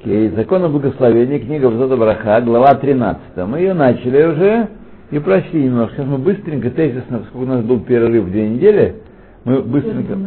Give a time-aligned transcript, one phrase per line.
[0.00, 3.20] Окей, закон о благословении, книга Взота Браха, глава 13.
[3.48, 4.68] Мы ее начали уже
[5.10, 5.96] и прошли немножко.
[5.96, 8.96] Сейчас мы быстренько, тезисно, сколько у нас был перерыв, две недели,
[9.44, 10.18] мы быстренько...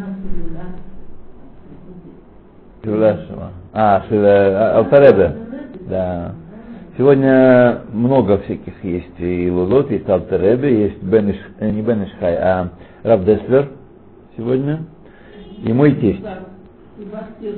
[3.73, 5.35] А, Шила, Алтаребе.
[5.87, 6.33] Да.
[6.97, 9.19] Сегодня много всяких есть.
[9.19, 12.69] И Лулот, есть Алтаребе, есть Бениш, э, не Бенишхай, а
[13.03, 13.69] Раб Деслер
[14.35, 14.79] сегодня.
[15.63, 16.23] И мой тесть.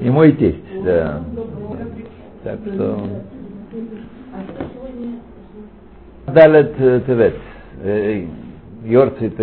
[0.02, 1.24] И мой тесть, да.
[2.44, 3.00] Так что...
[6.28, 7.36] Далет Тевет.
[8.84, 9.36] Йорцит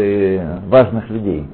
[0.69, 1.47] важных людей.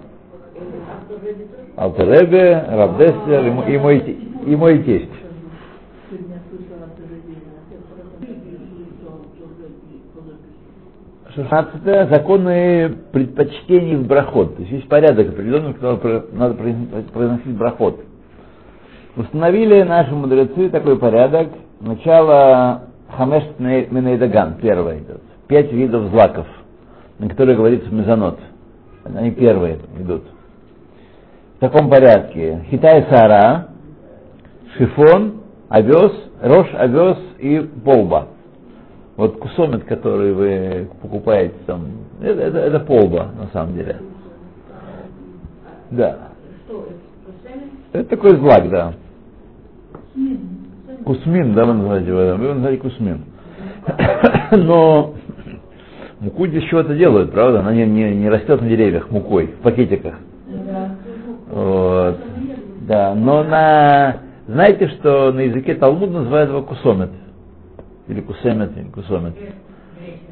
[1.76, 3.98] Алтеребе, Рабдеслер и мой,
[4.46, 5.10] и мой тесть.
[11.34, 14.54] 16 законы предпочтений в брахот.
[14.56, 18.00] То есть есть порядок определенный, который надо произносить брахот.
[19.16, 21.48] Установили наши мудрецы такой порядок.
[21.80, 22.82] Начало
[23.16, 25.22] Хамеш Минейдаган, первое идет.
[25.46, 26.46] Пять видов злаков,
[27.18, 28.40] на которые говорится мезонот.
[29.04, 30.24] Они первые идут.
[31.56, 32.64] В таком порядке.
[32.70, 33.68] Хитай Сара,
[34.76, 38.28] Шифон, Овес, Рош, Овес и Полба.
[39.16, 41.86] Вот кусомет, который вы покупаете там,
[42.20, 43.98] это, это, это полба на самом деле.
[45.92, 46.18] Да.
[47.92, 48.94] Это такой злак, да.
[51.04, 53.24] Кусмин, да, вы называете его, вы называете кусмин.
[54.52, 55.14] Но
[56.20, 57.60] муку здесь чего-то делают, правда?
[57.60, 60.14] Она не, не, не растет на деревьях мукой, в пакетиках.
[61.50, 62.18] Вот.
[62.82, 64.18] Да, но на...
[64.46, 67.10] Знаете, что на языке Талмуд называют его кусомет?
[68.08, 69.34] Или кусемет, или кусомет.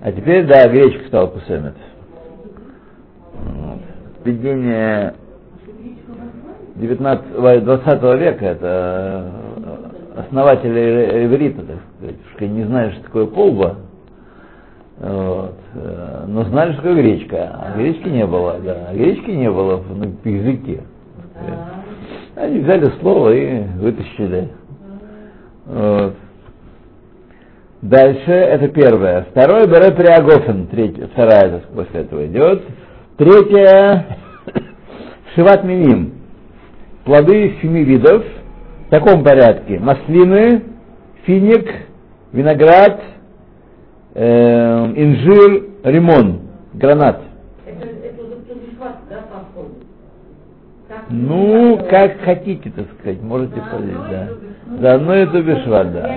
[0.02, 1.74] А теперь, да, гречка стала кусемет.
[3.34, 3.78] Вот.
[4.24, 5.14] Введение
[6.76, 9.41] 19, 20 века, это
[10.16, 13.76] основатели иврита, так сказать, что не знаешь, что такое полба,
[14.98, 15.54] вот.
[16.28, 17.50] но знали, что такое гречка.
[17.54, 18.92] А гречки не было, да.
[18.92, 20.82] Гречки не было в языке.
[22.36, 24.48] Они взяли слово и вытащили.
[25.66, 26.14] Вот.
[27.82, 29.26] Дальше, это первое.
[29.30, 32.62] Второе, Бере Приагофен, третье, вторая после этого идет.
[33.16, 34.18] Третье,
[35.34, 36.12] Шиват Миним.
[37.04, 38.24] Плоды семи видов,
[38.92, 39.78] в таком порядке.
[39.78, 40.64] Маслины,
[41.24, 41.66] финик,
[42.30, 43.00] виноград,
[44.14, 46.40] э, инжир, ремон,
[46.74, 47.22] гранат.
[47.64, 48.22] Это, это,
[49.08, 54.28] да, ну, как хотите, так сказать, можете а, сказать, да.
[54.78, 56.14] Да, ну это бешват, да.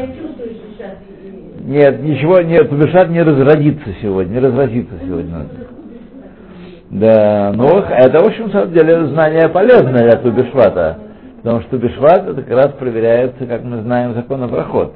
[1.62, 5.46] Нет, ничего, нет, Тубишат не разродится сегодня, не разразится сегодня.
[6.90, 11.05] Да, ну, это, в общем, на самом деле, знание полезное для Тубишвата,
[11.46, 14.94] потому что Тубишват это как раз проверяется, как мы знаем, закон о проход.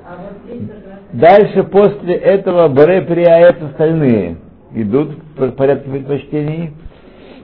[1.14, 4.38] Дальше, после этого, Боре Приаэт остальные
[4.74, 6.72] идут в порядке предпочтений.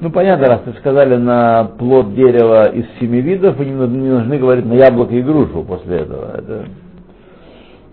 [0.01, 4.65] Ну, понятно, раз вы сказали на плод дерева из семи видов, вы не нужны говорить
[4.65, 6.37] на яблоко и грушу после этого.
[6.39, 6.65] Это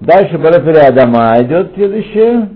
[0.00, 2.48] Дальше Барафире Адама идет следующее.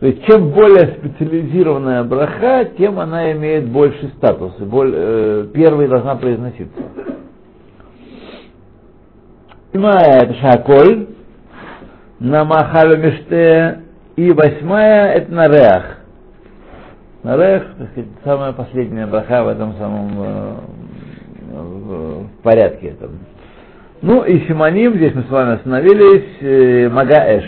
[0.00, 5.86] То есть чем более специализированная браха, тем она имеет больше статус, и более, э, первой
[5.86, 6.82] должна произноситься.
[9.70, 11.08] Седьмая это Шаколь,
[12.20, 13.80] на Махале Меште,
[14.16, 15.98] и восьмая это на Реах.
[17.22, 20.54] На Реах, так сказать, самая последняя браха в этом самом э,
[21.52, 23.18] в порядке этом.
[24.00, 27.44] Ну и Симоним, здесь мы с вами остановились, э, Магаэш.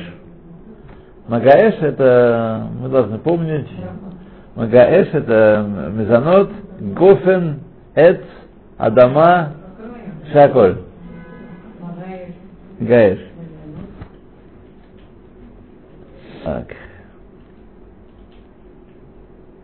[1.26, 3.68] מגע אש это, мы должны помнить,
[4.56, 6.50] מגע אש это מזונות,
[6.80, 7.60] גפן,
[7.94, 8.20] עץ,
[8.76, 9.54] אדמה,
[10.34, 10.89] שהכל.
[12.80, 13.18] Гаэш.
[16.44, 16.66] Так.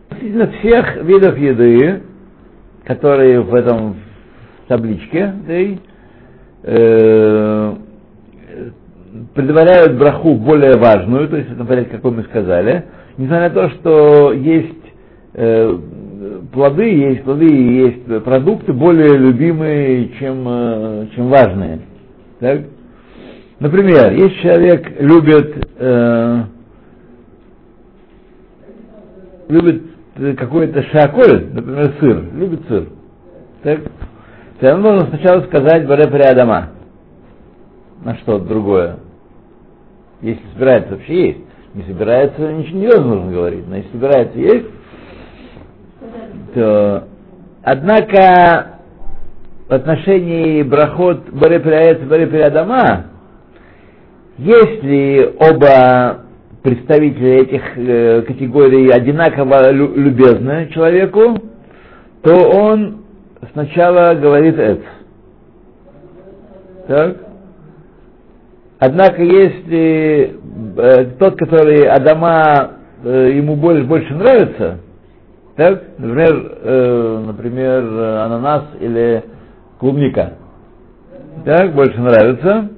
[0.09, 2.01] Относительно всех видов еды,
[2.85, 3.97] которые в этом
[4.67, 5.77] табличке, да и
[6.63, 7.75] э,
[9.33, 12.85] предваряют браху более важную, то есть это порядке, как мы сказали,
[13.17, 14.93] несмотря на то, что есть
[15.33, 15.77] э,
[16.53, 21.79] плоды, есть плоды и есть продукты более любимые, чем, э, чем важные.
[22.39, 22.61] Так?
[23.59, 26.43] Например, если человек любит, э,
[29.49, 29.83] любит
[30.37, 32.87] какой-то шаколь, например, сыр, любит сыр,
[33.63, 33.79] так?
[34.57, 36.69] Все равно нужно сначала сказать Баре Адама.
[38.03, 38.97] На что другое.
[40.21, 41.39] Если собирается вообще есть.
[41.73, 43.67] Не собирается, ничего не нужно говорить.
[43.67, 44.67] Но если собирается есть,
[46.53, 47.07] то...
[47.63, 48.79] Однако
[49.67, 53.05] в отношении брахот Баре Адама
[54.37, 56.21] Если оба
[56.61, 61.37] представителя этих э, категорий одинаково лю- любезны человеку,
[62.21, 63.03] то он
[63.53, 64.83] сначала говорит это.
[66.87, 67.17] Так?
[68.79, 70.35] Однако, если
[70.77, 72.73] э, тот, который Адама
[73.03, 74.77] э, ему больше, больше нравится,
[75.55, 77.83] так, например, э, например,
[78.23, 79.23] ананас или
[79.79, 80.33] клубника,
[81.43, 82.69] так, больше нравится,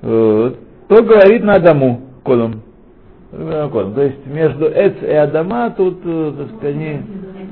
[0.00, 0.58] вот,
[0.92, 2.62] то говорит на Адаму кодом.
[3.30, 7.00] То есть между Эц и Адама тут, э, так сказать, они,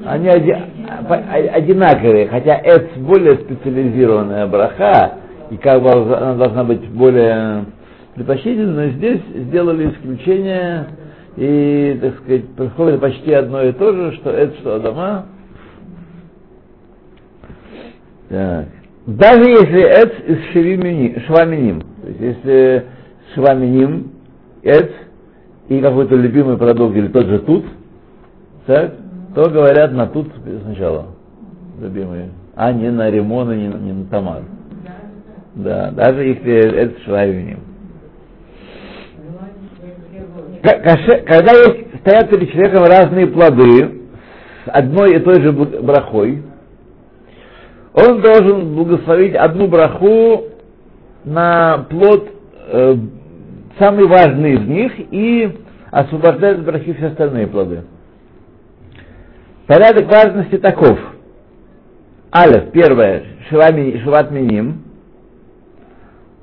[0.05, 5.13] они оди- одинаковые, хотя Эц более специализированная браха,
[5.51, 7.65] и как бы она должна быть более
[8.15, 10.87] предпочтительной, но здесь сделали исключение,
[11.37, 15.27] и, так сказать, происходит почти одно и то же, что Эц, что Адама.
[18.29, 18.67] Так.
[19.07, 22.85] Даже если Эц из шваминим, то есть если
[23.35, 24.13] шваминим,
[24.63, 24.91] Эц,
[25.69, 27.65] и какой-то любимый продукт, или тот же тут,
[28.67, 28.95] так,
[29.35, 30.29] то говорят на тут
[30.65, 31.07] сначала,
[31.81, 34.43] любимые, а не на ремон и не, не на томат.
[35.55, 37.61] Да, даже если это шваминим.
[40.63, 44.01] К- каше- Когда есть, стоят перед человеком разные плоды
[44.65, 46.43] с одной и той же брахой,
[47.95, 50.45] он должен благословить одну браху
[51.25, 52.29] на плод,
[52.69, 52.97] э,
[53.79, 55.59] самый важный из них, и
[55.91, 57.85] освобождать от брахи все остальные плоды.
[59.67, 60.99] Порядок важности таков.
[62.35, 64.85] Алеф, первое, шиват миним.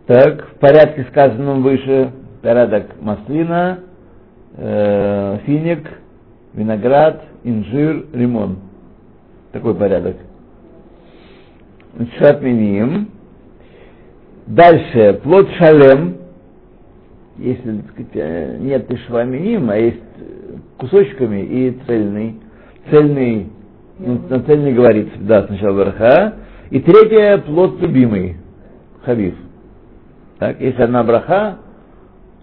[0.05, 3.79] Так, в порядке сказанном выше, порядок маслина,
[4.55, 5.85] э, финик,
[6.53, 8.59] виноград, инжир, лимон.
[9.51, 10.15] Такой порядок.
[12.17, 13.09] Шат миним.
[14.45, 16.17] Дальше, плод шалем,
[17.37, 20.01] если так сказать, э, нет и шваминим, а есть
[20.77, 22.39] кусочками и цельный,
[22.89, 23.47] цельный,
[23.99, 26.35] ну, на цельный говорится, да, сначала браха.
[26.69, 28.37] И третье, плод любимый,
[29.03, 29.35] хавив.
[30.39, 31.57] Так, если одна браха,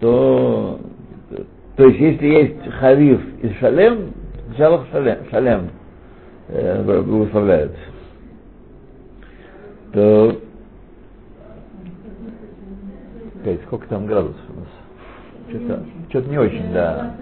[0.00, 0.81] то,
[1.76, 4.12] то есть если есть хавив и шалем,
[4.46, 5.70] сначала шалем, шалем
[6.49, 7.79] э, благословляется.
[9.93, 10.41] То,
[13.67, 14.44] сколько там градусов?
[15.49, 17.14] Что-то, что-то не очень, да.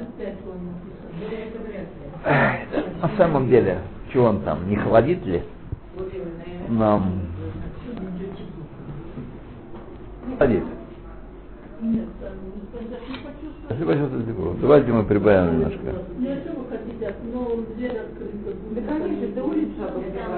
[3.03, 3.79] На самом деле,
[4.11, 5.43] что он там, не холодит ли?
[6.69, 7.23] Нам.
[10.39, 10.65] Холодит.
[14.61, 16.03] Давайте мы прибавим немножко.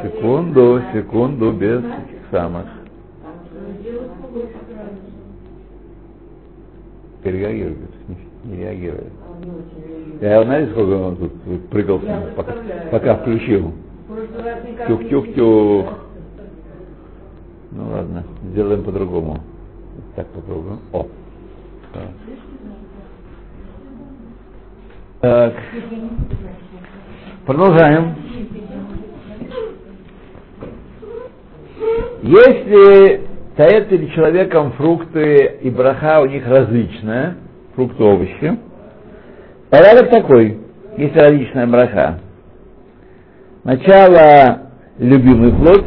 [0.02, 1.82] Секунду, секунду, без
[2.30, 2.66] самых.
[7.24, 9.12] Перереагирует, не, не реагирует.
[10.20, 12.00] Я знаете, сколько он тут прыгал,
[12.36, 12.52] пока,
[12.90, 13.72] пока включил?
[14.86, 15.86] Тюх-тюх-тюх.
[17.70, 19.38] Ну ладно, сделаем по-другому.
[20.14, 20.80] Так попробуем.
[20.92, 21.06] О.
[21.94, 22.08] Так.
[25.22, 25.54] Так.
[27.46, 28.14] Продолжаем.
[32.22, 33.23] Если
[33.54, 37.36] стоят перед человеком фрукты и браха у них различная,
[37.74, 38.58] фрукты, овощи,
[39.70, 40.58] порядок такой,
[40.96, 42.18] есть различная браха.
[43.62, 45.86] Сначала любимый плод,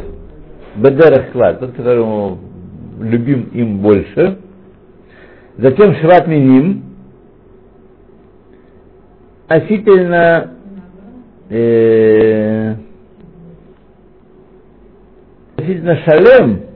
[0.76, 2.38] бедерах клад, тот, которому
[3.00, 4.38] любим им больше,
[5.58, 6.84] затем шват миним,
[9.46, 10.54] относительно
[11.50, 12.74] э,
[15.56, 16.67] относительно шалем,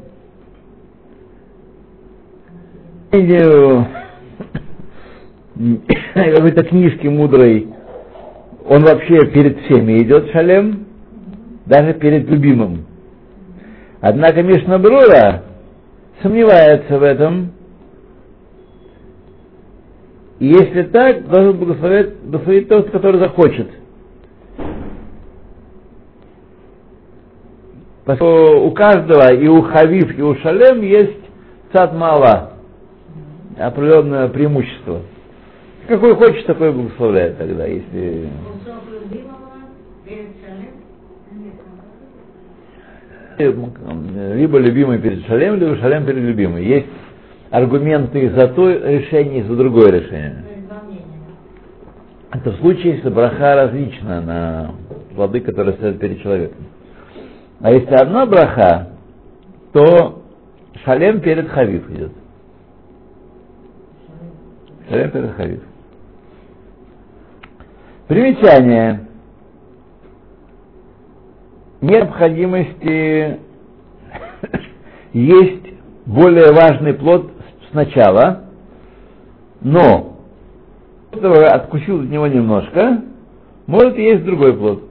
[6.15, 7.69] какой-то книжки мудрой,
[8.67, 10.87] он вообще перед всеми идет шалем,
[11.67, 12.87] даже перед любимым.
[14.01, 15.43] Однако Мишна Брура
[16.23, 17.53] сомневается в этом.
[20.39, 23.69] И если так, должен благословить, благословить тот, который захочет.
[28.07, 31.21] Поскольку у каждого, и у Хавив, и у Шалем есть
[31.73, 32.52] цад мала,
[33.59, 35.01] определенное преимущество.
[35.89, 38.29] Какой хочет, такой благословляет тогда, если...
[43.39, 46.59] Либо любимый перед шалем, либо шалем перед любимым.
[46.59, 46.87] Есть
[47.51, 50.45] аргументы за то решение, и за другое решение.
[52.33, 54.75] Это в случае, если браха различна на
[55.15, 56.65] плоды, которые стоят перед человеком.
[57.61, 58.89] А если одна браха,
[59.73, 60.23] то
[60.85, 62.13] шалем перед хавив идет.
[64.89, 65.63] Шарем Перехавив.
[68.09, 69.07] Примечание.
[71.81, 73.39] Необходимости
[75.13, 75.67] есть
[76.07, 77.33] более важный плод
[77.71, 78.45] сначала,
[79.61, 80.17] но
[81.13, 83.03] этого откусил от него немножко,
[83.67, 84.83] может есть другой плод.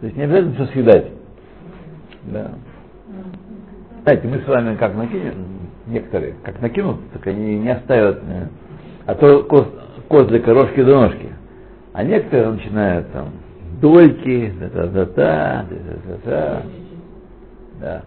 [0.00, 1.06] То есть не обязательно все съедать.
[2.24, 2.52] Да.
[4.04, 5.34] Знаете, мы с вами как накинем,
[5.86, 8.46] некоторые, как накинут, так они не оставят, э,
[9.06, 9.66] а то коз,
[10.08, 11.28] козлика рожки до ножки.
[11.92, 13.30] А некоторые начинают там
[13.80, 16.62] дольки, да-да-да-да, да-да-да.
[17.80, 18.02] Да.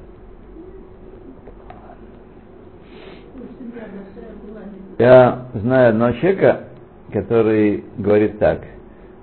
[4.99, 6.67] Я знаю одного человека,
[7.11, 8.61] который говорит так.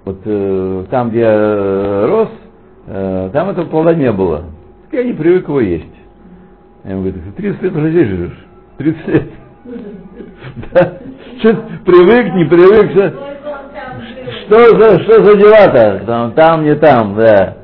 [0.05, 2.31] Вот э, там, где я рос,
[2.87, 4.45] э, там этого плода не было.
[4.91, 5.87] Я не привык его есть.
[6.85, 8.47] Я ему говорю, ты 30 лет уже здесь живешь.
[8.79, 9.31] 30 лет.
[10.73, 10.99] Да.
[11.39, 11.55] Что
[11.87, 13.13] привык, не привык, что,
[14.47, 16.05] что за, что за дела-то?
[16.07, 17.57] Там, там, не там, да.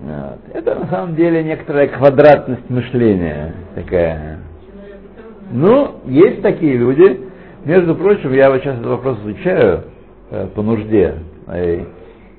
[0.00, 0.38] Вот.
[0.54, 4.38] Это на самом деле некоторая квадратность мышления такая.
[5.52, 7.20] Ну, есть такие люди.
[7.64, 9.84] Между прочим, я вот сейчас этот вопрос изучаю
[10.30, 11.14] э, по нужде.
[11.46, 11.84] Э,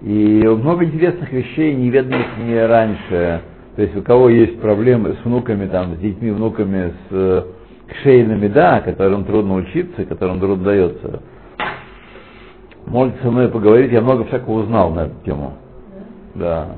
[0.01, 3.41] и много интересных вещей, неведомых мне раньше.
[3.75, 7.45] То есть у кого есть проблемы с внуками, там, с детьми, внуками, с
[7.89, 11.21] э, шейными, да, которым трудно учиться, которым трудно дается.
[12.85, 15.53] Можете со мной поговорить, я много всякого узнал на эту тему.
[16.35, 16.75] Да.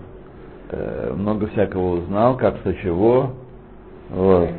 [0.70, 3.32] Э, много всякого узнал, как что чего.
[4.10, 4.50] Вот.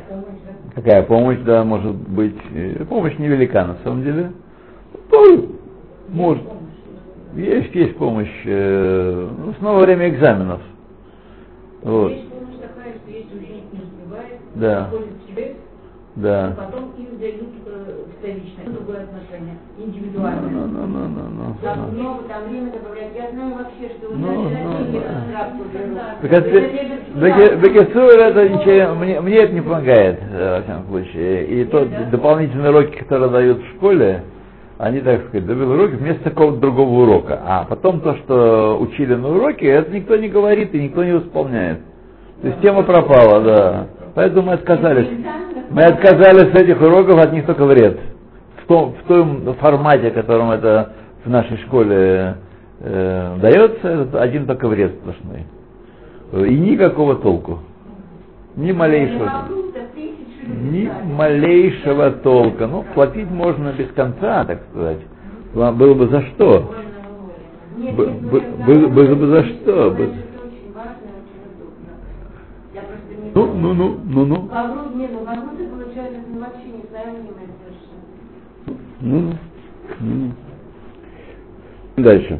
[0.75, 2.35] Какая помощь, да, может быть.
[2.89, 4.31] Помощь невелика на самом деле.
[5.11, 5.49] Тоже
[6.09, 6.43] может.
[7.35, 8.31] Есть, есть помощь.
[8.45, 10.61] Э, ну, снова время экзаменов.
[11.83, 12.11] Вот.
[12.11, 14.89] Есть помощь такая, что если ученик не успевает, Да.
[16.15, 16.49] Да.
[16.49, 20.49] и потом им дают э, вторичное, другое отношение, индивидуальное.
[20.51, 21.55] ну, ну, ну, ну, ну.
[21.63, 23.09] Как много там время добавлять.
[23.15, 24.99] Я знаю вообще, что у Ну, нас ну,
[25.95, 26.17] да.
[26.21, 31.45] Так это- Бекесур это ничего, мне, мне это не помогает, э, во всяком случае.
[31.47, 34.23] И тот дополнительные уроки, которые дают в школе,
[34.77, 37.41] они, так сказать, дают уроки вместо какого-то другого урока.
[37.43, 41.79] А потом то, что учили на уроке, это никто не говорит и никто не исполняет.
[42.41, 43.87] То есть тема пропала, да.
[44.15, 45.07] Поэтому мы отказались.
[45.73, 47.99] Мы отказались с этих уроков, от них только вред.
[48.63, 50.93] В том, в том формате, в котором это
[51.25, 52.35] в нашей школе
[52.79, 55.45] э, дается, это один только вред сплошной.
[56.47, 57.59] И никакого толку.
[58.55, 59.31] Ни малейшего.
[60.45, 62.67] Ни малейшего толка.
[62.67, 64.99] Ну, платить можно без конца, так сказать.
[65.55, 66.71] Вам было бы за что?
[67.77, 69.87] Нет, Бы- бы- знаю, было бы за что?
[69.87, 71.93] это Бы- очень важно, очень удобно.
[72.73, 74.41] Я просто не Ну, ну, ну, ну, ну.
[74.43, 77.93] Грудь, нет, ну, грудь я получаю, ну, вообще не знаю, не совершенно.
[79.01, 79.33] Ну,
[79.99, 80.31] ну,
[81.97, 82.03] ну.
[82.03, 82.39] Дальше.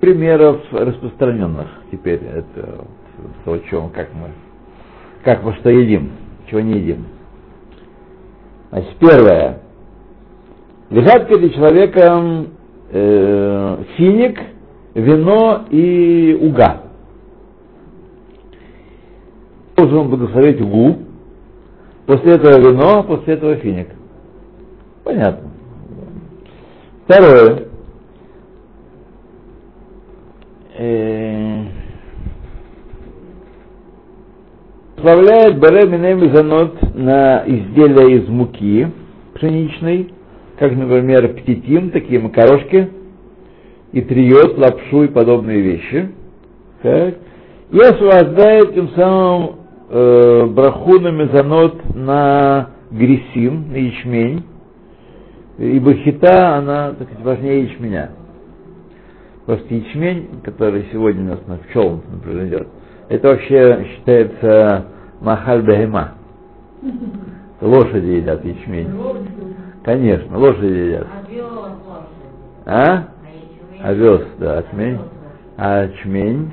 [0.00, 2.86] Примеров распространенных теперь это
[3.44, 4.30] то, чем, как мы,
[5.22, 6.12] как мы что едим,
[6.50, 7.06] чего не едим.
[8.70, 9.60] Значит, первое.
[10.90, 12.48] Лежат перед человеком
[12.90, 14.40] э, финик,
[14.94, 16.83] вино и уга.
[19.84, 20.96] Должен благословить угу,
[22.06, 23.88] после этого вино, после этого финик.
[25.04, 25.50] Понятно.
[27.04, 27.64] Второе.
[30.78, 31.64] Э,
[34.96, 38.88] Благословляет Баре Минем Занот на изделия из муки
[39.34, 40.14] пшеничной,
[40.58, 42.88] как, например, птитим, такие макарошки,
[43.92, 46.08] и триот, лапшу и подобные вещи.
[46.80, 47.16] Так.
[47.70, 49.63] И освобождает тем самым
[49.94, 54.44] э, браху на мезонот на грисим, на ячмень,
[55.58, 58.10] ибо хита, она так сказать, важнее ячменя.
[59.46, 62.68] Просто ячмень, который сегодня у нас на пчелам, например, идет,
[63.08, 64.86] это вообще считается
[65.20, 66.14] махаль бехема.
[67.60, 68.88] Лошади едят ячмень.
[69.84, 71.06] Конечно, лошади едят.
[72.66, 73.04] А?
[73.82, 74.98] Овес, да, ячмень.
[75.56, 76.50] А ячмень?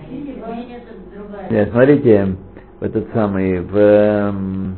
[1.49, 2.35] Нет, смотрите,
[2.81, 4.75] в этот самый, в, эм,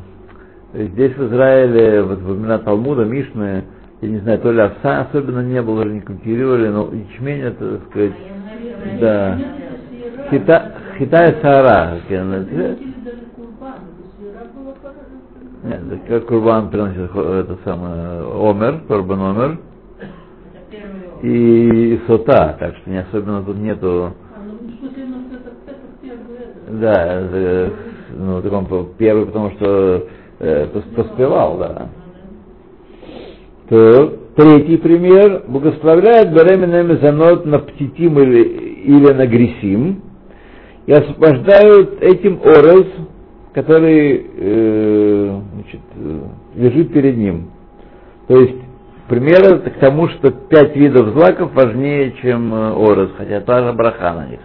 [0.74, 3.63] здесь в Израиле, вот во времена Талмуда, Мишны,
[4.01, 7.77] я не знаю, то ли овса особенно не было, уже не культивировали, но ячмень, это,
[7.77, 8.12] так сказать,
[9.00, 9.39] да.
[10.29, 11.98] Хита, хитая сара.
[15.63, 19.60] Нет, как Курбан приносит хо- это самое, омер, Курбан омер,
[21.22, 24.13] и сота, так что не особенно тут нету,
[26.81, 26.91] да,
[27.22, 27.74] это,
[28.17, 30.08] ну, так он первый, потому что
[30.39, 31.89] э, пос- поспевал, да.
[33.70, 35.43] То третий пример.
[35.48, 40.01] Благословляет беременная мезонот на птитим или, или на грисим
[40.86, 42.88] и освобождают этим орез,
[43.53, 45.79] который э, значит,
[46.55, 47.51] лежит перед ним.
[48.27, 48.58] То есть
[49.08, 54.13] пример к тому, что пять видов злаков важнее, чем э, орез, хотя та же браха
[54.13, 54.39] на них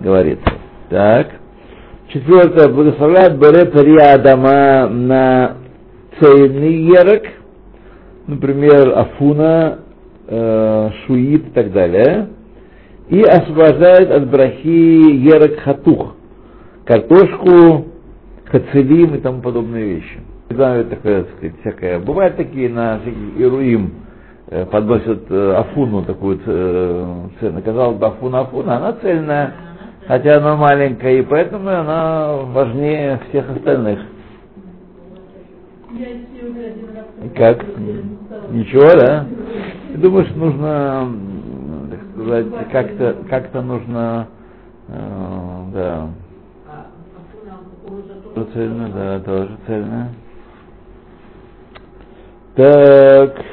[0.00, 0.50] говорится.
[0.88, 1.39] Так.
[2.12, 2.68] Четвертое.
[2.68, 5.56] Благословляет Берет Адама на
[6.18, 7.22] цельный ерок,
[8.26, 9.78] например, Афуна,
[10.26, 12.30] э, Шуит и так далее.
[13.10, 16.16] И освобождает от брахи ерок хатух,
[16.84, 17.86] картошку,
[18.46, 20.18] хацелим и тому подобные вещи.
[20.48, 22.00] Знаю, такое, так сказать, всякое.
[22.00, 22.98] Бывают такие на
[23.38, 23.92] Ируим,
[24.48, 27.62] э, подносят э, Афуну такую э, цену.
[27.62, 29.54] Казалось бы, Афуна, Афуна, она цельная,
[30.10, 34.00] хотя она маленькая, и поэтому она важнее всех остальных.
[37.36, 37.64] Как?
[38.50, 39.24] Ничего, да?
[39.92, 41.12] Ты думаешь, нужно,
[41.90, 44.26] так сказать, как-то, как-то нужно,
[44.88, 46.08] э, да.
[48.34, 50.08] Тоже цельно, да, тоже цельно.
[52.56, 53.44] Так.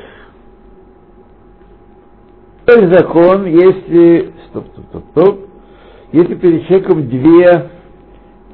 [2.65, 4.33] Теперь закон, если...
[4.49, 5.46] Стоп, стоп, стоп, стоп.
[6.11, 7.69] Если перед человеком две,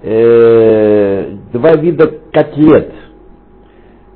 [0.02, 2.92] э, два вида котлет,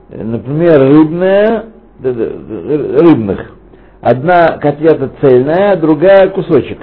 [0.10, 1.65] например, рыбная,
[2.01, 3.51] рыбных,
[4.01, 6.79] одна котлета цельная, другая кусочек.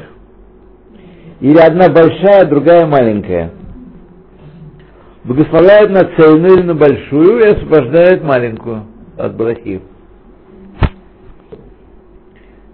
[1.40, 3.50] Или одна большая, другая маленькая.
[5.25, 8.84] Благословляет на цельную или на большую и освобождает маленькую
[9.16, 9.80] от брахи.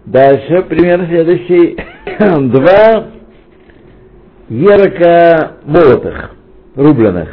[0.05, 1.79] Дальше, пример следующий.
[2.51, 3.20] Два
[4.51, 6.33] ерока молотых,
[6.75, 7.29] рубленых.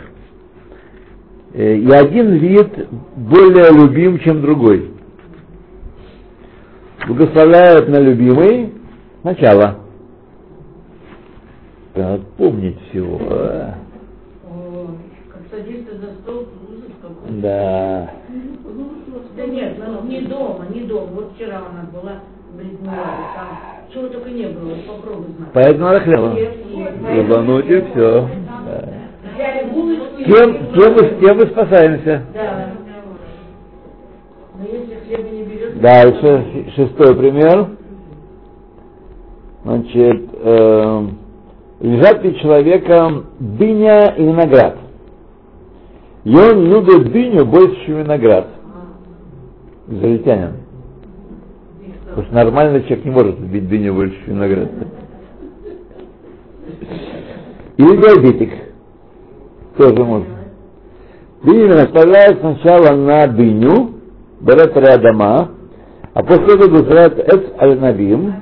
[1.53, 4.91] И один вид более любим, чем другой.
[7.07, 8.73] Благословляют на любимый
[9.21, 9.79] сначала.
[11.95, 13.19] Надо помнить всего.
[13.21, 13.75] А?
[15.31, 16.91] Как садишься за стол, ужас.
[17.41, 18.11] Да.
[19.35, 21.07] Да нет, ну, не дома, не дома.
[21.13, 22.19] Вот вчера у нас была
[23.93, 25.49] чего только не было, попробуй знать.
[25.53, 26.35] Поэтому надо хлеба.
[27.13, 28.29] Ебануть и все.
[30.25, 32.23] Тем, тем, мы, тем мы спасаемся.
[32.33, 32.71] Да.
[34.57, 35.81] Но если хлеба не берет...
[35.81, 37.67] Дальше, шестой пример.
[39.63, 41.07] Значит, э,
[41.81, 44.77] лежат перед человеком дыня и виноград.
[46.23, 48.47] И он любит дыню больше, чем виноград.
[49.87, 50.66] Израильтянин.
[52.17, 54.69] Потому что нормальный человек не может любить дыню больше, чем виноград.
[57.77, 58.53] Или диабетик.
[59.77, 60.35] Тоже можно.
[61.43, 63.91] Дыню наставляют сначала на дыню,
[64.41, 65.51] берет рядома,
[66.15, 68.33] а после этого называют эц аль-навим.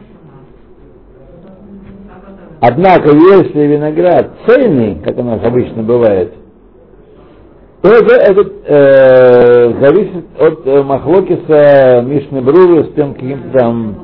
[2.62, 6.34] Однако, если виноград цельный, как у нас обычно бывает,
[7.86, 13.96] то это, это э, зависит от э, махлокиса Мишны Бруры с тем каким-то там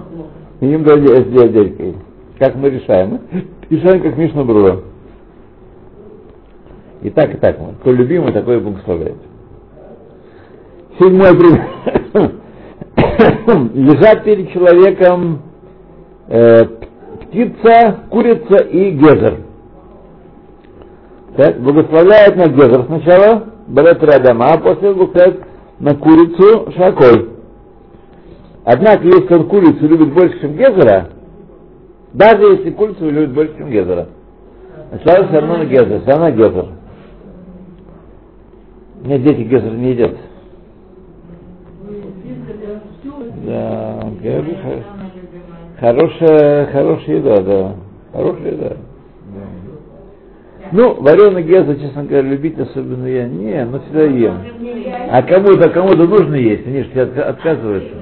[0.60, 1.96] каким-то отделькой.
[2.38, 3.22] Как мы решаем?
[3.72, 4.82] Решаем как Мишна Брура.
[7.02, 7.58] И так, и так.
[7.80, 9.17] Кто любимый, такой благословляет.
[11.00, 11.65] Седьмой пример.
[13.74, 15.41] Лежат перед человеком
[16.28, 16.65] э,
[17.22, 19.38] птица, курица и гезер.
[21.36, 25.43] Так, благословляет на гезер сначала, берет рядома, а после благословляет
[25.79, 27.29] на курицу шакой.
[28.63, 31.10] Однако, если он курицу любит больше, чем гезера,
[32.13, 34.10] даже если курицу любит больше, чем гезера,
[34.89, 36.65] сначала все равно на гезер, все равно гезер.
[39.03, 40.15] У дети гезер не едят.
[43.45, 44.84] Да, гезер
[45.79, 47.75] хорошая, хорошая еда, да.
[48.13, 48.77] Хорошая еда.
[50.71, 54.38] Ну, вареный геза, честно говоря, любить особенно я не, но всегда ем.
[55.10, 57.95] А кому-то, кому-то нужно есть, они же отказываются.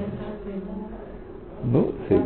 [1.64, 2.20] Ну, ты.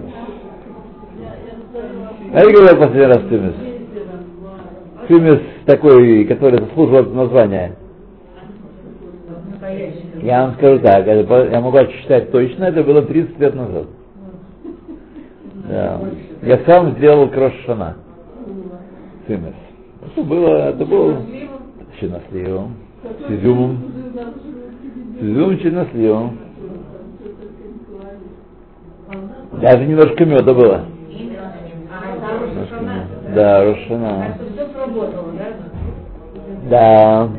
[2.35, 3.55] А я говорил последний раз тымис.
[5.09, 7.77] Тымис такой, который заслуживает названия.
[10.23, 13.87] Я вам скажу так, я могу отсчитать точно, это было 30 лет назад.
[15.69, 16.01] Да.
[16.43, 17.97] Я сам сделал крошшана.
[19.27, 19.55] Тымис.
[20.07, 21.23] Это было, это было
[21.99, 23.79] черносливом, с изюмом,
[25.19, 26.39] с изюмом черносливом.
[29.61, 30.85] Даже немножко меда было.
[31.09, 33.07] Немножко меда.
[33.35, 34.39] Да, Рошана.
[34.53, 35.47] Все сработало, да?
[36.71, 37.31] Да.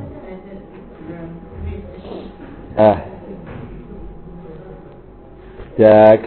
[2.77, 3.01] А.
[5.77, 6.21] Так,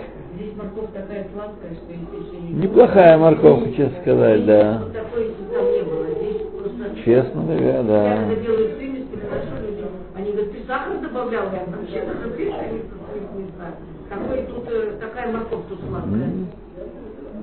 [2.51, 4.83] неплохая морковка, честно сказать, да.
[4.83, 6.07] Вот такой, если там не было.
[6.21, 6.98] Здесь просто...
[7.09, 8.17] Честно говоря, Я да.
[8.19, 11.45] когда делаю примесь, приношу людям, они говорят, ты сахар добавлял?
[11.45, 13.73] Я говорю, вообще даже близко не не знаю.
[14.11, 16.31] Такой тут, э, такая морковь тут сладкая.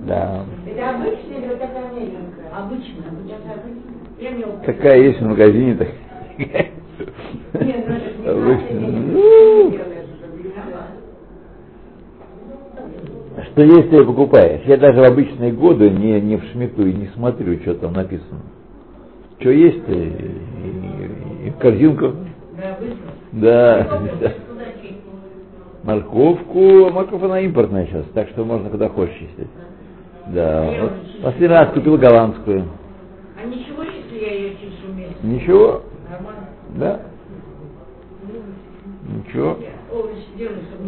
[0.05, 0.45] Да.
[0.67, 2.51] Это обычная или вот такая меленькая?
[2.55, 3.49] Обычная, обычная.
[4.19, 4.65] Я.
[4.67, 5.87] Какая есть в магазине, так.
[6.37, 7.85] Нет,
[8.23, 9.73] ну.
[13.45, 14.61] Что есть, ты покупаешь.
[14.67, 18.41] Я даже в обычные годы не, не в шмету и не смотрю, что там написано.
[19.39, 22.13] Что есть, и, и- корзинку.
[23.33, 23.87] Да.
[25.83, 29.47] Морковку, морковь она импортная сейчас, так что можно куда хочешь чистить.
[30.27, 30.65] Да.
[30.81, 32.63] Вот последний раз купил голландскую.
[33.39, 35.15] А ничего, если я ее чищу вместе?
[35.21, 36.47] Ничего, Нормально.
[36.77, 37.01] да.
[39.07, 39.59] Ничего.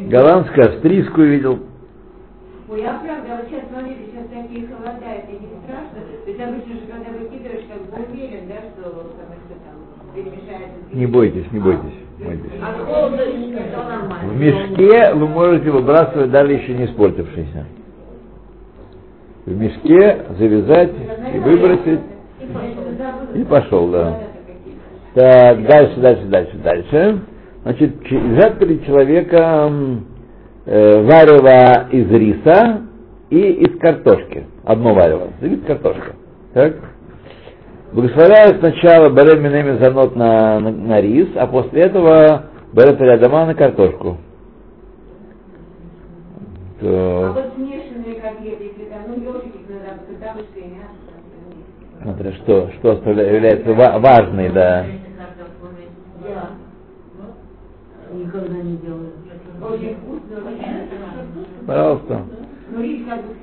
[0.09, 1.59] Голландскую, австрийскую видел.
[2.69, 5.99] Ой, я правда, вот сейчас смотрите, сейчас такие холода, это не страшно.
[6.25, 9.77] То есть обычно же, когда выкидываешь, как бы уверен, да, что там это там
[10.13, 10.75] перемешается.
[10.83, 11.83] с Не бойтесь, не бойтесь.
[12.17, 12.51] бойтесь.
[14.23, 17.67] В мешке вы можете выбрасывать даже еще не испортившийся.
[19.45, 20.93] В мешке завязать
[21.35, 21.99] и выбросить.
[23.35, 24.21] И пошел, да.
[25.13, 27.19] Так, дальше, дальше, дальше, дальше.
[27.61, 30.07] Значит, лежат перед человеком
[30.65, 32.81] э, варево из риса
[33.29, 34.45] и из картошки.
[34.63, 35.27] Одно варево.
[35.41, 36.15] Рис, картошка.
[36.53, 36.73] Так?
[37.97, 43.55] Благословляют сначала Берем Минеми Занот на, на, на рис, а после этого Берем Переадама на
[43.55, 44.17] картошку.
[46.79, 49.57] А То, вот смешанные котлеты, если там, ну, ежики,
[52.03, 54.85] смотря что, что является ва- важной, да.
[56.23, 56.49] Да.
[58.13, 59.09] Никогда не делаю.
[59.59, 61.65] Очень вкусно, очень вкусно.
[61.65, 62.21] Пожалуйста.
[62.69, 63.33] Ну, рис как бы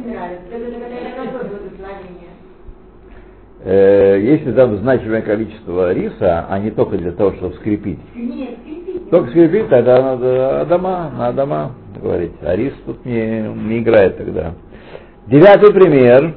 [0.00, 0.46] а нравится.
[0.50, 2.34] Это это какое благословение?
[3.08, 3.14] Э,
[3.64, 7.98] если там значимое количество риса, а не только для того, чтобы скрепить.
[8.14, 9.10] Нет, скрепить.
[9.10, 12.32] Только скрепить, тогда надо дома, на дома говорить.
[12.42, 14.54] А рис тут не, не играет тогда.
[15.26, 16.34] Девятый пример.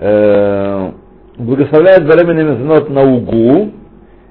[0.00, 0.90] Э,
[1.38, 3.72] благословляет беременный мезонот на угу,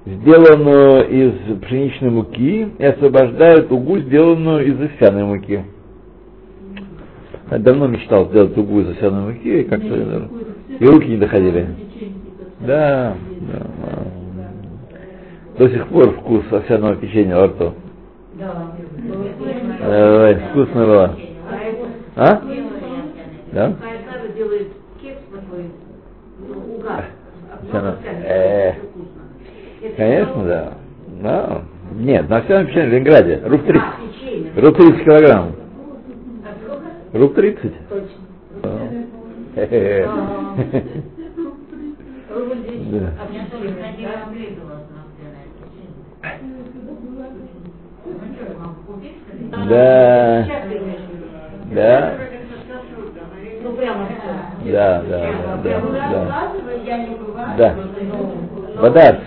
[0.05, 5.61] сделанную из пшеничной муки, и освобождает угу, сделанную из овсяной муки.
[7.49, 10.29] Я давно мечтал сделать угу из овсяной муки, и как-то даже
[10.79, 11.67] и руки не доходили.
[12.61, 13.67] Да, да.
[15.57, 17.73] До сих пор вкус овсяного печенья во рту.
[18.33, 18.71] Да.
[20.25, 21.15] Ой, вкусно было.
[22.15, 22.41] А?
[23.51, 23.75] Да?
[28.25, 28.73] Э,
[29.97, 30.73] Конечно, да.
[31.21, 31.61] Да.
[31.93, 33.41] Нет, на овсяном печенье в Ленинграде.
[33.45, 33.81] Руб 30.
[34.55, 34.61] А.
[34.61, 35.51] Руб 30 килограмм.
[37.13, 37.17] А?
[37.17, 37.61] Руб 30.
[37.89, 38.07] Точно.
[39.55, 39.65] Да.
[39.67, 40.07] Хе-хе.
[42.33, 43.01] Рубль 10.
[43.01, 43.11] Да.
[49.51, 50.47] А да?
[51.71, 51.73] Да.
[51.73, 52.13] Да.
[52.83, 52.91] Ну.
[54.71, 55.17] Да, да,
[55.97, 56.09] Ну.
[58.75, 59.19] Ну, Вода.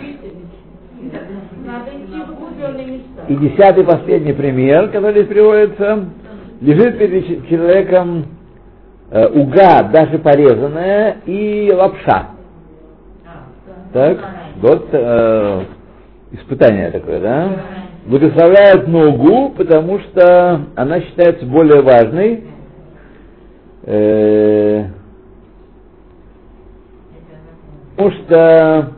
[3.28, 6.04] И десятый последний пример, который здесь приводится,
[6.60, 8.24] лежит перед человеком
[9.11, 12.31] э, уга, даже порезанная, и лапша.
[13.92, 14.19] Так,
[14.57, 15.64] вот э,
[16.33, 17.51] испытание такое, да?
[18.07, 22.45] Благословляют на угу, потому что она считается более важной.
[23.85, 24.85] э,
[27.97, 28.92] потому что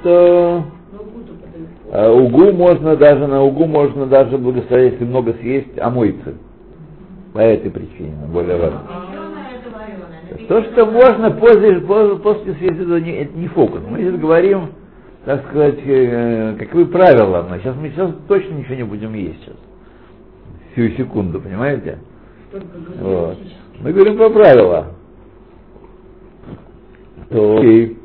[0.00, 0.64] что
[1.90, 6.34] а угу можно даже, на угу можно даже благословить, если много съесть, омыться.
[7.32, 8.82] По этой причине, она более важно.
[10.48, 13.80] То, что можно после, по- после съесть, это не, это не фокус.
[13.88, 14.68] Мы сейчас говорим,
[15.24, 17.46] так сказать, э, каковы правила.
[17.48, 19.56] Мы сейчас, мы сейчас точно ничего не будем есть сейчас.
[20.72, 21.98] Всю секунду, понимаете?
[22.50, 22.66] Только
[23.00, 23.38] Вот.
[23.80, 24.86] Мы говорим про правила.
[27.30, 27.98] То, окей.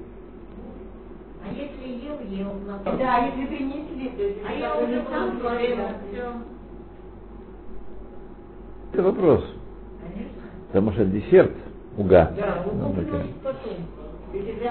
[1.43, 4.37] А если ел, ел, на Да, если принесли, то есть...
[4.45, 6.52] А я уже сам говорила, все.
[8.93, 9.43] Это вопрос.
[10.01, 10.41] Конечно.
[10.67, 11.51] Потому что десерт,
[11.97, 12.31] уга.
[12.37, 13.25] Да, Ну, такая.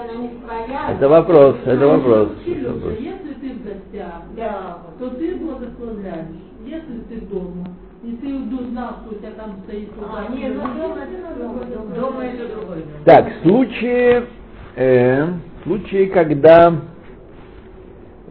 [0.01, 0.91] она не своя...
[0.91, 2.29] Это вопрос, это вопрос.
[2.31, 2.93] Это Сережа, вопрос.
[2.99, 4.77] если ты в гостях, Да.
[4.97, 6.27] то ты благословляешь.
[6.65, 7.67] Если ты дома,
[8.01, 11.95] и ты узнал, что у тебя там стоит А, не, ну дома это другое.
[11.95, 12.85] Дома это другой.
[13.03, 14.23] Так, случаи,
[14.77, 15.27] э,
[15.63, 16.73] случаи, когда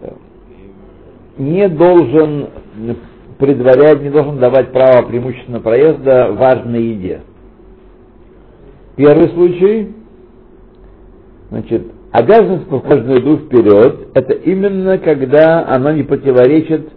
[0.01, 0.09] э,
[1.37, 2.49] не должен
[3.43, 7.23] предварять, не должен давать право преимущественно проезда важной еде.
[8.95, 9.93] Первый случай,
[11.51, 16.91] значит, обязанность по каждую еду вперед, это именно когда она не противоречит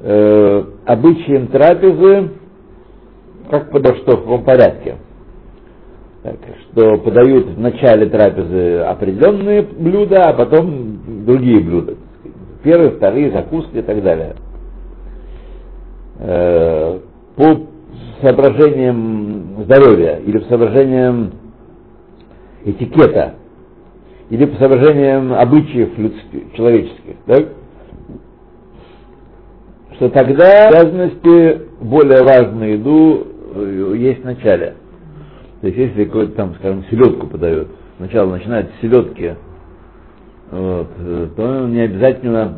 [0.00, 2.30] э, обычаям трапезы,
[3.50, 4.96] как подо что в каком порядке.
[6.22, 6.36] Так,
[6.70, 11.96] что подают в начале трапезы определенные блюда, а потом другие блюда.
[12.62, 14.36] Первые, вторые, закуски и так далее.
[16.18, 16.98] Э,
[17.36, 17.66] по
[18.22, 21.32] соображениям здоровья или по соображениям
[22.64, 23.34] этикета
[24.30, 27.48] или по соображениям обычаев людских, человеческих, так?
[29.96, 34.74] что тогда обязанности более важную еду э, есть в начале.
[35.60, 39.34] То есть если какой-то там, скажем, селедку подает, сначала начинает с селедки,
[40.50, 42.56] вот, э, то не обязательно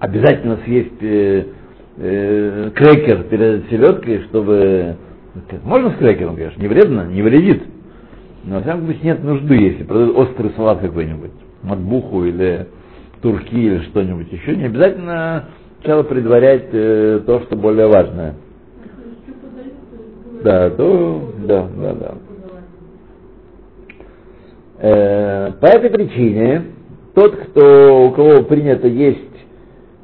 [0.00, 1.55] обязательно съесть
[1.98, 4.96] э, крекер перед селедкой, чтобы
[5.64, 7.62] можно с крекером, конечно, не вредно, не вредит.
[8.44, 11.32] Но, всяком случае, нет нужды, если продают острый салат какой-нибудь,
[11.62, 12.68] матбуху или
[13.20, 15.46] турки или что-нибудь еще, не обязательно
[15.80, 18.34] сначала предварять э, то, что более важное.
[20.44, 22.14] Да, то, да, да, да.
[24.78, 26.62] Э, по этой причине
[27.14, 29.20] тот, кто, у кого принято есть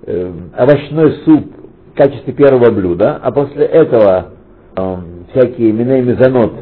[0.07, 1.62] э, овощной суп
[1.93, 4.33] в качестве первого блюда, а после этого
[4.77, 4.97] э,
[5.31, 6.53] всякие миней мезонот,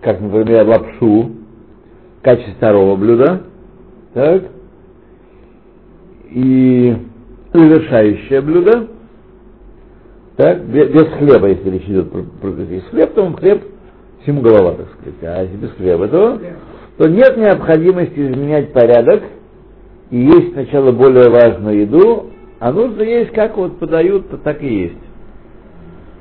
[0.00, 1.30] как, например, лапшу,
[2.20, 3.42] в качестве второго блюда,
[4.14, 4.44] так,
[6.30, 6.96] и
[7.52, 8.88] завершающее блюдо,
[10.36, 13.64] так, без, хлеба, если речь идет про, про есть хлеб, то он хлеб
[14.22, 16.40] всему голова, так сказать, а если без хлеба, то,
[16.98, 19.22] то нет необходимости изменять порядок
[20.10, 24.82] и есть сначала более важную еду, а нужно есть, как вот подают, то так и
[24.82, 24.98] есть.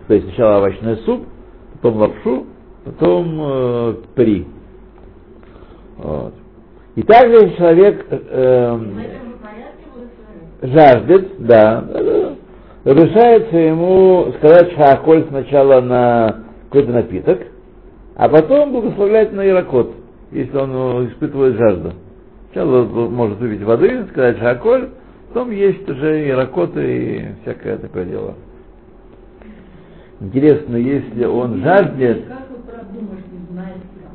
[0.07, 1.25] То есть сначала овощной суп,
[1.73, 2.45] потом лапшу,
[2.83, 4.45] потом э, при.
[5.97, 6.33] Вот.
[6.95, 8.19] И также человек э,
[10.61, 11.83] э, жаждет, да,
[12.83, 17.39] разрешается ему сказать шахаколь сначала на какой-то напиток,
[18.15, 19.93] а потом благословлять на ирокот,
[20.31, 21.93] если он э, испытывает жажду.
[22.51, 24.89] Сначала может выпить воды, сказать шахаколь,
[25.35, 28.35] потом есть уже ирокоты и всякое такое дело.
[30.21, 32.23] Интересно, если он жаждет,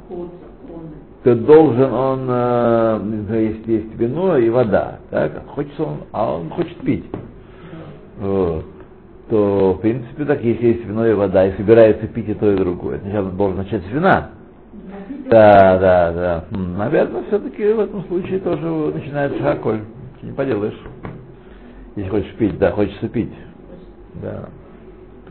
[0.09, 0.89] какого закона?
[1.23, 6.37] то должен он, э, не знаю, если есть вино и вода, так, хочется он, а
[6.37, 7.05] он хочет пить,
[8.19, 8.65] вот,
[9.29, 12.57] то, в принципе, так, если есть вино и вода, и собирается пить и то, и
[12.57, 14.31] другое, сначала он должен начать с вина.
[15.29, 16.45] Да, да, да.
[16.51, 19.81] М, Наверное, все-таки в этом случае тоже начинает шаколь.
[20.23, 20.79] Не поделаешь.
[21.97, 23.33] Если хочешь пить, да, хочется пить.
[24.23, 24.49] Да.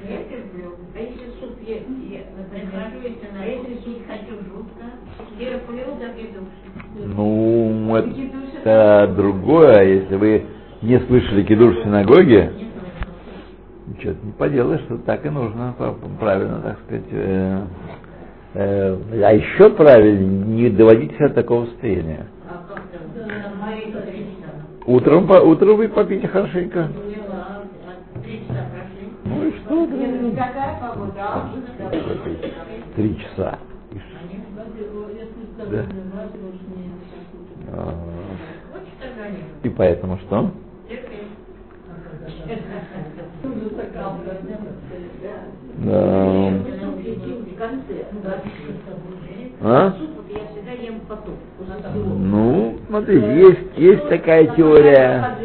[0.04, 0.76] Я терплю.
[0.96, 2.70] А если суп есть, я, например,
[3.40, 4.86] а если суп хочу жутко,
[5.38, 7.16] терплю, так и душу.
[7.16, 9.84] Ну, это другое.
[9.84, 10.46] Если вы
[10.82, 12.52] не слышали кидуш в синагоге,
[13.88, 15.76] ничего не поделаешь, что так и нужно,
[16.20, 17.06] правильно, так сказать.
[17.12, 17.62] э,
[18.54, 22.28] э, а еще правильно не доводить себя до такого состояния.
[22.48, 23.02] А как там?
[23.58, 24.54] Смотри, три часа.
[24.90, 26.90] Утром, по, утром вы попейте хорошенько.
[29.24, 29.88] Ну и что?
[32.96, 33.60] Три часа.
[35.70, 35.86] Да.
[37.72, 37.94] А?
[39.62, 40.52] И поэтому что?
[45.86, 46.54] Да.
[49.62, 49.94] А?
[52.18, 55.38] Ну, смотрите, есть, есть такая теория.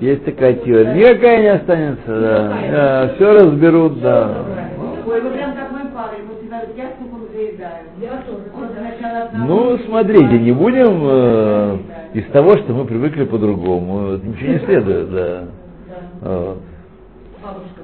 [0.00, 0.94] Есть такая теория.
[0.94, 3.12] Никакая не останется, да.
[3.14, 4.44] все разберут, да.
[9.46, 11.78] Ну, смотрите, не будем э,
[12.14, 14.16] из того, что мы привыкли по-другому.
[14.16, 15.44] Ничего не следует, да.
[16.20, 16.58] Вот.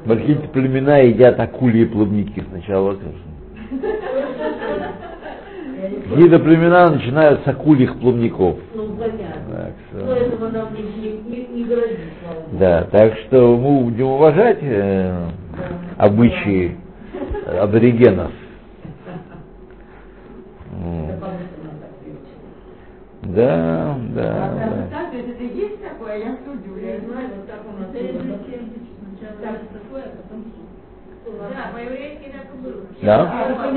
[0.06, 3.28] Какие-то племена едят акульи и плавники сначала, конечно.
[6.08, 8.58] Какие-то племена начинают с акульих плавников.
[8.74, 8.88] Ну.
[8.98, 11.98] Так Но что, этого нам не, не, грозит,
[12.52, 15.28] да, так что мы будем уважать э,
[15.96, 16.76] обычаи
[17.46, 18.32] э, аборигенов.
[23.22, 25.10] Да, да, А да.
[25.12, 27.88] это есть такое, я судю, я знаю, вот так у нас
[31.36, 32.82] Да, по-еврейски так и было.
[33.02, 33.16] Да?
[33.22, 33.68] А.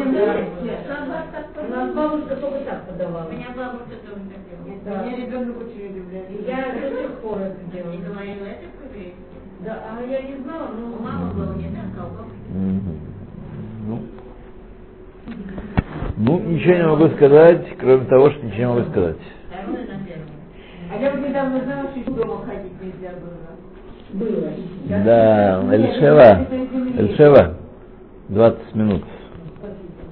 [1.62, 3.28] У нас бабушка только так подавала.
[3.28, 4.62] У меня бабушка тоже хотела.
[4.86, 5.04] Да.
[5.04, 6.48] Меня ребенок очень любит.
[6.48, 8.00] Я до сих пор это И делаю.
[8.00, 9.16] говорила, это еврейский.
[9.60, 12.32] Да, а я не знала, У ну, мамы было не так, а у папы.
[12.50, 13.00] Мгм.
[13.88, 14.00] Ну.
[16.18, 19.18] Ну, ничего не могу сказать, кроме того, что ничего не могу сказать.
[20.92, 23.38] А я вот недавно знала, что из дома ходить нельзя было.
[24.14, 24.52] Было.
[24.88, 26.48] Да, Эльшева,
[26.98, 27.58] Эльшева,
[28.30, 29.04] 20 минут.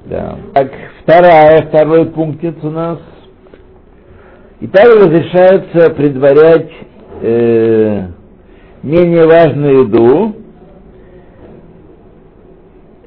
[0.05, 0.37] Да.
[0.53, 0.71] Так,
[1.03, 2.99] вторая, второй пунктец у нас.
[4.59, 6.71] И также разрешается предварять
[7.21, 8.07] э,
[8.83, 10.35] менее важную еду,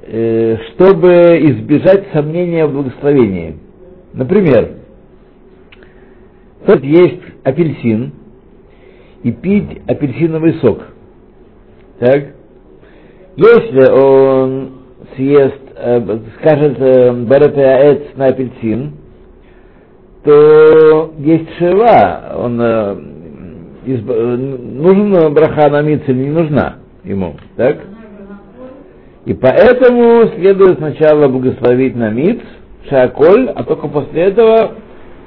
[0.07, 3.59] э, чтобы избежать сомнения в благословении.
[4.13, 4.77] Например,
[6.67, 8.13] тут есть апельсин
[9.23, 10.81] и пить апельсиновый сок.
[11.99, 12.29] Так?
[13.37, 14.71] Если он
[15.17, 17.13] съест, э, скажет э,
[18.17, 18.93] на апельсин,
[20.25, 22.97] то есть шива, он э,
[23.87, 27.79] изб- э, нужен браха на миц или не нужна ему, так?
[29.25, 32.41] И поэтому следует сначала благословить на миц,
[32.89, 34.75] шаколь, а только после этого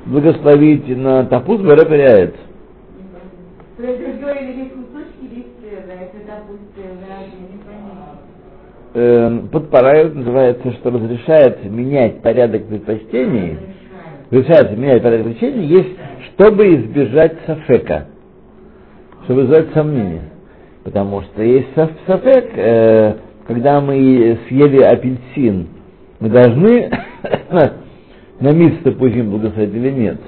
[0.05, 2.33] благословить на тапус баратеаэц.
[3.77, 6.03] То есть, вы говорили, есть кусочки, есть целое.
[6.03, 8.19] Это, допустим, разные, не понятно.
[8.95, 13.57] Э, подпарают называется, что разрешает менять порядок предпочтений,
[14.31, 15.89] разрешается менять порядок предпочтений, есть,
[16.33, 18.07] чтобы избежать сафека,
[19.25, 20.23] чтобы избежать сомнения.
[20.83, 23.15] Потому что есть саф- сафек, э,
[23.47, 25.67] когда мы съели апельсин,
[26.19, 26.89] мы должны
[28.39, 30.19] на мисс тапузим благословить или нет.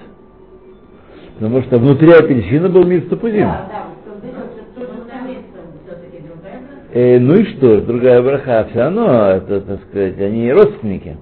[1.35, 3.41] Потому что внутри апельсина был мисс тапузим.
[3.47, 5.45] Да, да, вот он дает, что Ну, тоже там есть
[5.85, 6.76] все-таки другая браха.
[6.93, 11.17] Э, ну и что, другая браха, все равно, это, так сказать, они родственники.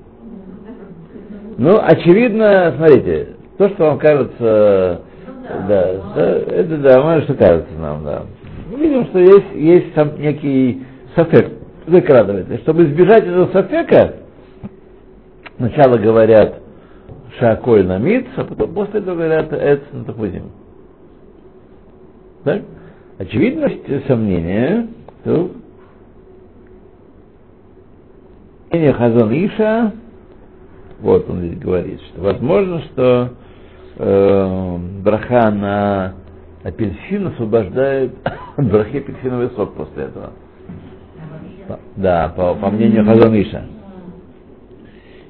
[1.57, 5.01] Ну, очевидно, смотрите, то, что вам кажется,
[5.67, 8.23] да, да, это да, мало что кажется нам, да.
[8.69, 10.83] Мы видим, что есть, есть там некий
[11.15, 11.51] сафек,
[11.87, 12.57] закрадывается.
[12.59, 14.15] Чтобы избежать этого сафека,
[15.57, 16.61] сначала говорят
[17.39, 20.51] шаколь на миц, а потом после этого говорят эц на тахузим.
[22.43, 22.61] Так?
[23.17, 24.87] Очевидно, есть сомнения,
[25.25, 25.49] то
[28.93, 29.91] Хазон Иша,
[30.99, 33.29] вот он здесь говорит, что возможно, что
[33.97, 36.13] э, браха на
[36.63, 38.15] апельсин освобождает
[38.55, 40.31] от брахи апельсиновый сок после этого.
[41.95, 43.65] Да, по, по мнению Хазон Иша.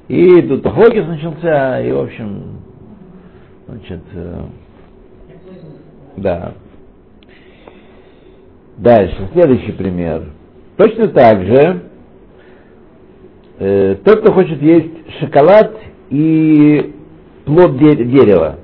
[0.08, 2.60] И тут Хокис начался, и в общем,
[3.66, 4.44] значит, э,
[6.18, 6.52] да.
[8.78, 10.24] Дальше, следующий пример.
[10.76, 11.80] Точно так же,
[13.58, 15.72] э, тот, кто хочет есть шоколад
[16.10, 16.94] и
[17.46, 18.56] плод де- дерева,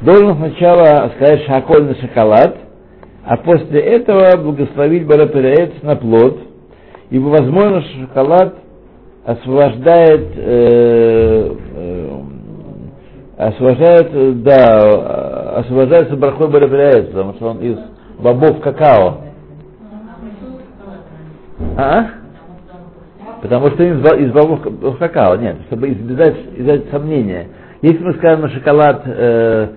[0.00, 2.56] должен сначала сказать шаколь на шоколад,
[3.24, 6.38] а после этого благословить барапереец на плод,
[7.10, 8.56] ибо возможно, шоколад
[9.24, 12.10] освобождает, э, э,
[13.38, 17.78] освобождает, да, освобождается брахой барапереец, потому что он из
[18.18, 19.18] бобов какао.
[21.76, 22.06] А?
[23.42, 27.48] Потому что из, из бобов ка- какао, нет, чтобы избежать, избежать сомнения.
[27.82, 29.68] Если мы скажем на шоколад э,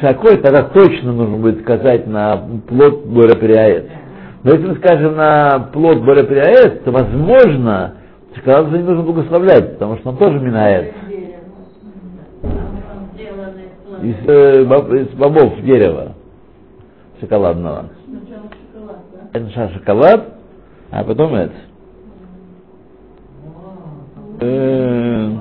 [0.00, 2.36] шакой, тогда точно нужно будет сказать на
[2.68, 3.84] плод бореприаэс.
[4.44, 7.94] Но если мы скажем на плод бореприаэс, то возможно,
[8.36, 10.92] шоколад не нужно благословлять, потому что он тоже минает.
[14.02, 16.15] Из э, из бобов дерева
[17.20, 17.86] шоколадного.
[18.06, 19.38] Сначала шоколад, да?
[19.38, 20.34] Это шоколад,
[20.90, 21.54] а потом это.
[24.40, 25.32] Э.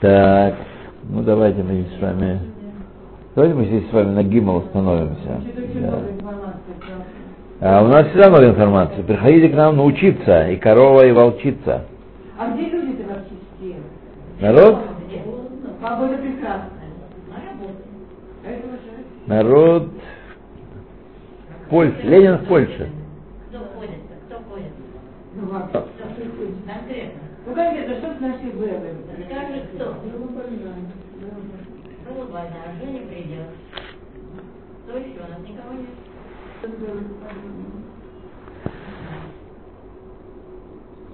[0.00, 0.54] Так,
[1.10, 2.40] ну давайте мы здесь с вами.
[3.34, 5.42] Давайте мы здесь с вами на Гимал установимся.
[7.60, 9.02] А у нас всегда много информации.
[9.02, 11.82] Приходите к нам научиться, и корова, и волчица.
[12.38, 12.79] А где?
[14.40, 14.78] Народ,
[15.82, 16.70] Погода прекрасная.
[19.26, 19.90] Народ
[21.68, 22.90] Польши, Ленин в Польше.
[23.48, 24.00] Кто ходит?
[24.26, 24.72] Кто ходит?
[25.34, 26.54] Ну, вообще, что происходит?
[26.66, 27.20] Конкретно.
[27.46, 28.94] Ну, конкретно, что нашей Беллой?
[29.26, 29.94] Скажи, кто?
[32.08, 33.46] Ну, война, а Женя придет.
[34.84, 35.18] Кто еще?
[35.18, 35.90] У нас никого нет.
[36.60, 37.36] Слухом же можно сказать,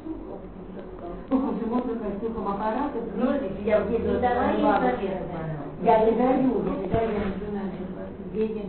[0.04, 0.65] слухом аппарата.
[3.16, 3.32] Ну,
[3.64, 5.22] я не давай ей совет,
[5.82, 7.70] Я не даю, я не даю, я не знаю.
[8.34, 8.66] Денег.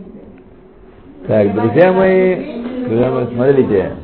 [1.26, 3.96] Так, друзья мои, друзья мои, смотрите.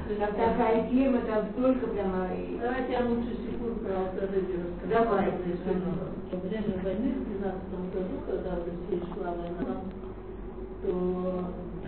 [4.90, 5.32] Давай.
[6.32, 7.54] Во время войны в 13
[7.94, 9.74] году, когда в России шла война,
[10.82, 10.88] то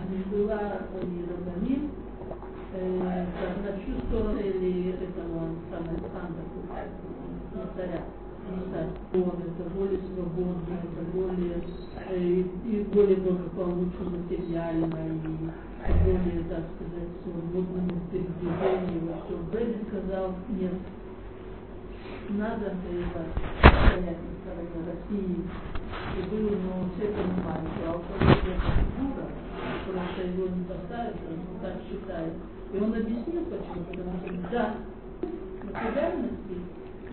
[0.09, 0.59] не была
[2.73, 6.43] на чью сторону или этого самого Александра,
[7.53, 8.01] на царя.
[9.13, 11.63] он, это более свободно, это более,
[12.09, 15.17] э, и более благополучно материально, и
[16.03, 19.07] более, так сказать, свободным в передвижении.
[19.07, 19.49] во всем.
[19.51, 20.73] Брэди сказал, нет,
[22.29, 24.17] надо воевать, стоять
[24.75, 25.43] на России.
[26.17, 29.27] И было, но все понимали, что алкоголь это фигура,
[29.85, 32.33] просто его не поставят, он так считает.
[32.73, 34.75] И он объяснил, почему, потому что да,
[35.63, 36.57] материальности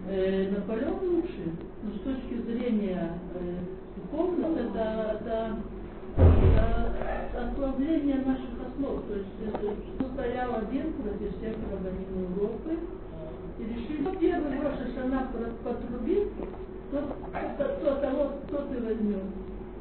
[0.09, 1.52] э, Наполеон лучше,
[1.82, 3.59] но с точки зрения э,
[3.96, 5.57] духовного, это, это,
[6.16, 9.02] это ослабление наших основ.
[9.07, 9.74] То есть это
[10.12, 12.78] стоял один против всех рабанин Европы,
[13.59, 15.30] и решили, первый Роша Шана
[15.62, 16.32] потрубит,
[16.90, 17.05] тот,
[17.59, 19.22] тот, тот, того, тот и возьмет.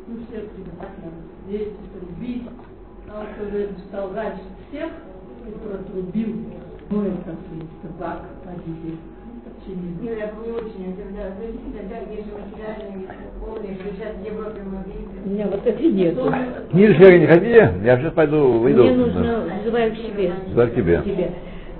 [0.05, 1.11] Ну, все приятно,
[1.47, 2.43] здесь трубить.
[3.09, 4.91] А когда стал раньше всех
[5.51, 6.35] протрубил,
[6.89, 7.35] ну, это
[7.81, 8.97] табак победил.
[9.65, 13.07] Ну, я помню очень, когда, когда есть же материальные,
[13.39, 15.33] духовные, что сейчас в Европе мы У видим.
[15.33, 16.33] меня вот этой нету.
[16.71, 17.73] Книжечка не хотите?
[17.83, 18.83] Я сейчас пойду, выйду.
[18.83, 20.33] Мне нужно, вызываю к себе.
[20.53, 20.97] Да, к тебе.
[20.99, 21.31] К тебе.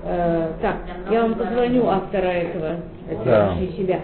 [0.04, 0.76] Э, так,
[1.10, 2.76] я вам позвоню автора этого,
[3.10, 3.56] это Да.
[3.76, 4.00] себя.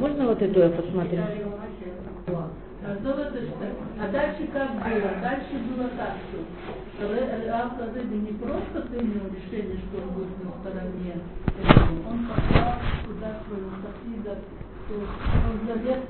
[0.00, 1.18] Можно вот эту я посмотрю?
[2.84, 3.34] А это?
[4.00, 5.10] А дальше как было?
[5.22, 6.38] Дальше было так, что
[7.02, 11.20] Рав Казеби не просто принял решение, что он будет на стороне
[12.08, 14.38] он послал туда своего соседа,
[14.90, 16.02] он залез,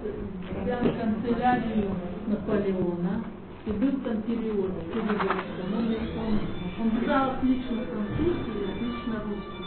[0.62, 1.90] взял канцелярию
[2.26, 3.24] Наполеона
[3.66, 5.72] и был контерион, переводчиком.
[5.72, 5.84] Он,
[6.18, 6.40] он,
[6.80, 9.62] он знал отлично французский и отлично русский.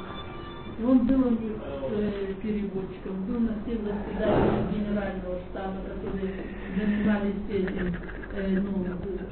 [0.78, 1.54] И он был у них
[1.90, 6.34] э, переводчиком, был на всех заседаниях генерального штаба, которые
[6.76, 7.96] занимались этим,
[8.34, 8.86] э, ну,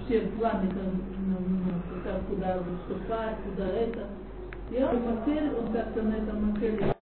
[0.05, 1.01] все планы, там,
[2.03, 4.07] ну, ну, как куда выступать, куда это.
[4.71, 5.03] И он,
[6.35, 6.83] Макель,